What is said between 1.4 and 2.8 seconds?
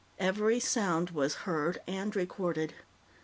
heard and recorded.